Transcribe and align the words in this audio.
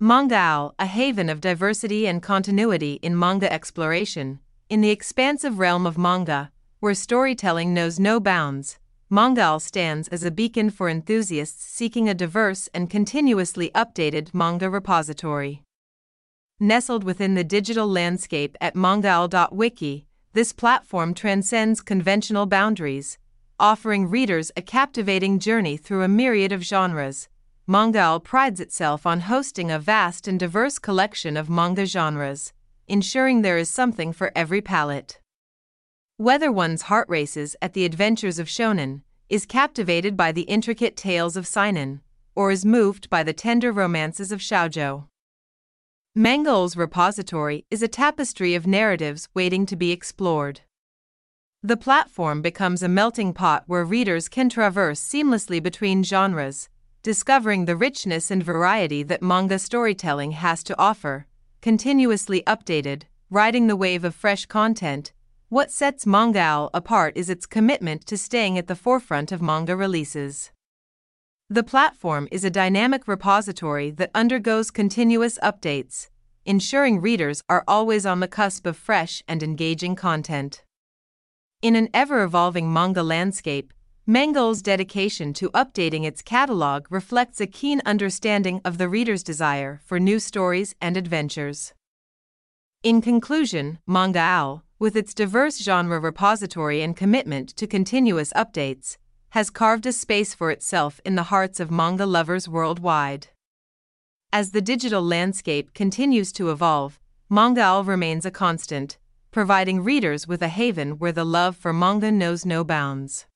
Mangaowl, 0.00 0.74
a 0.78 0.86
haven 0.86 1.28
of 1.28 1.40
diversity 1.40 2.06
and 2.06 2.22
continuity 2.22 3.00
in 3.02 3.18
manga 3.18 3.52
exploration, 3.52 4.38
in 4.68 4.80
the 4.80 4.90
expansive 4.90 5.58
realm 5.58 5.86
of 5.86 5.98
manga, 5.98 6.52
where 6.78 6.94
storytelling 6.94 7.74
knows 7.74 7.98
no 7.98 8.20
bounds. 8.20 8.78
Mangaowl 9.10 9.60
stands 9.60 10.06
as 10.06 10.22
a 10.22 10.30
beacon 10.30 10.70
for 10.70 10.88
enthusiasts 10.88 11.64
seeking 11.64 12.08
a 12.08 12.14
diverse 12.14 12.68
and 12.72 12.88
continuously 12.88 13.72
updated 13.74 14.32
manga 14.32 14.70
repository. 14.70 15.64
Nestled 16.60 17.02
within 17.02 17.34
the 17.34 17.42
digital 17.42 17.88
landscape 17.88 18.56
at 18.60 18.76
mangaowl.wiki, 18.76 20.06
this 20.32 20.52
platform 20.52 21.12
transcends 21.12 21.80
conventional 21.80 22.46
boundaries, 22.46 23.18
offering 23.58 24.08
readers 24.08 24.52
a 24.56 24.62
captivating 24.62 25.40
journey 25.40 25.76
through 25.76 26.04
a 26.04 26.08
myriad 26.08 26.52
of 26.52 26.62
genres. 26.62 27.28
Mangaowl 27.68 28.24
prides 28.24 28.60
itself 28.60 29.04
on 29.04 29.20
hosting 29.20 29.70
a 29.70 29.78
vast 29.78 30.26
and 30.26 30.40
diverse 30.40 30.78
collection 30.78 31.36
of 31.36 31.50
manga 31.50 31.84
genres, 31.84 32.54
ensuring 32.86 33.42
there 33.42 33.58
is 33.58 33.68
something 33.68 34.10
for 34.10 34.32
every 34.34 34.62
palate. 34.62 35.20
Whether 36.16 36.50
one's 36.50 36.82
heart 36.82 37.06
races 37.10 37.56
at 37.60 37.74
the 37.74 37.84
adventures 37.84 38.38
of 38.38 38.46
shonen, 38.48 39.02
is 39.28 39.44
captivated 39.44 40.16
by 40.16 40.32
the 40.32 40.42
intricate 40.42 40.96
tales 40.96 41.36
of 41.36 41.46
seinen, 41.46 42.00
or 42.34 42.50
is 42.50 42.64
moved 42.64 43.10
by 43.10 43.22
the 43.22 43.34
tender 43.34 43.70
romances 43.70 44.32
of 44.32 44.40
shoujo. 44.40 45.06
Mangaowl's 46.16 46.74
repository 46.74 47.66
is 47.70 47.82
a 47.82 47.88
tapestry 47.88 48.54
of 48.54 48.66
narratives 48.66 49.28
waiting 49.34 49.66
to 49.66 49.76
be 49.76 49.92
explored. 49.92 50.62
The 51.62 51.76
platform 51.76 52.40
becomes 52.40 52.82
a 52.82 52.88
melting 52.88 53.34
pot 53.34 53.64
where 53.66 53.84
readers 53.84 54.30
can 54.30 54.48
traverse 54.48 55.00
seamlessly 55.00 55.62
between 55.62 56.02
genres, 56.02 56.70
discovering 57.02 57.64
the 57.64 57.76
richness 57.76 58.30
and 58.30 58.42
variety 58.42 59.02
that 59.02 59.22
manga 59.22 59.58
storytelling 59.58 60.32
has 60.32 60.62
to 60.64 60.78
offer, 60.78 61.26
continuously 61.60 62.42
updated, 62.46 63.02
riding 63.30 63.66
the 63.66 63.76
wave 63.76 64.04
of 64.04 64.14
fresh 64.14 64.46
content. 64.46 65.12
What 65.48 65.70
sets 65.70 66.04
Mangaowl 66.04 66.70
apart 66.74 67.16
is 67.16 67.30
its 67.30 67.46
commitment 67.46 68.06
to 68.06 68.18
staying 68.18 68.58
at 68.58 68.66
the 68.66 68.76
forefront 68.76 69.32
of 69.32 69.40
manga 69.40 69.74
releases. 69.76 70.50
The 71.48 71.62
platform 71.62 72.28
is 72.30 72.44
a 72.44 72.50
dynamic 72.50 73.08
repository 73.08 73.90
that 73.92 74.10
undergoes 74.14 74.70
continuous 74.70 75.38
updates, 75.42 76.10
ensuring 76.44 77.00
readers 77.00 77.42
are 77.48 77.64
always 77.66 78.04
on 78.04 78.20
the 78.20 78.28
cusp 78.28 78.66
of 78.66 78.76
fresh 78.76 79.22
and 79.26 79.42
engaging 79.42 79.96
content. 79.96 80.62
In 81.62 81.74
an 81.74 81.88
ever 81.94 82.22
evolving 82.22 82.72
manga 82.72 83.02
landscape, 83.02 83.72
Mangaowl's 84.08 84.62
dedication 84.62 85.34
to 85.34 85.50
updating 85.50 86.06
its 86.06 86.22
catalog 86.22 86.86
reflects 86.88 87.42
a 87.42 87.46
keen 87.46 87.82
understanding 87.84 88.58
of 88.64 88.78
the 88.78 88.88
reader's 88.88 89.22
desire 89.22 89.82
for 89.84 90.00
new 90.00 90.18
stories 90.18 90.74
and 90.80 90.96
adventures. 90.96 91.74
In 92.82 93.02
conclusion, 93.02 93.80
Mangaowl, 93.86 94.62
with 94.78 94.96
its 94.96 95.12
diverse 95.12 95.58
genre 95.58 96.00
repository 96.00 96.80
and 96.80 96.96
commitment 96.96 97.50
to 97.56 97.66
continuous 97.66 98.32
updates, 98.32 98.96
has 99.32 99.50
carved 99.50 99.84
a 99.84 99.92
space 99.92 100.32
for 100.32 100.50
itself 100.50 101.02
in 101.04 101.14
the 101.14 101.24
hearts 101.24 101.60
of 101.60 101.70
manga 101.70 102.06
lovers 102.06 102.48
worldwide. 102.48 103.26
As 104.32 104.52
the 104.52 104.62
digital 104.62 105.02
landscape 105.02 105.74
continues 105.74 106.32
to 106.32 106.50
evolve, 106.50 106.98
Mangaowl 107.30 107.86
remains 107.86 108.24
a 108.24 108.30
constant, 108.30 108.96
providing 109.30 109.84
readers 109.84 110.26
with 110.26 110.40
a 110.40 110.48
haven 110.48 110.92
where 110.92 111.12
the 111.12 111.26
love 111.26 111.58
for 111.58 111.74
manga 111.74 112.10
knows 112.10 112.46
no 112.46 112.64
bounds. 112.64 113.26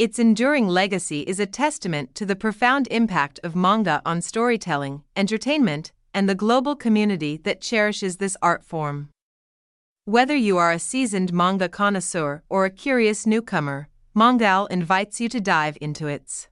Its 0.00 0.18
enduring 0.18 0.66
legacy 0.66 1.20
is 1.26 1.38
a 1.38 1.44
testament 1.44 2.14
to 2.14 2.24
the 2.24 2.34
profound 2.34 2.88
impact 2.90 3.38
of 3.44 3.54
manga 3.54 4.00
on 4.06 4.22
storytelling, 4.22 5.02
entertainment, 5.14 5.92
and 6.14 6.26
the 6.26 6.34
global 6.34 6.74
community 6.74 7.36
that 7.44 7.60
cherishes 7.60 8.16
this 8.16 8.34
art 8.40 8.64
form. 8.64 9.10
Whether 10.06 10.34
you 10.34 10.56
are 10.56 10.72
a 10.72 10.78
seasoned 10.78 11.34
manga 11.34 11.68
connoisseur 11.68 12.42
or 12.48 12.64
a 12.64 12.70
curious 12.70 13.26
newcomer, 13.26 13.90
Mangaowl 14.16 14.70
invites 14.70 15.20
you 15.20 15.28
to 15.28 15.38
dive 15.38 15.76
into 15.82 16.06
its 16.06 16.48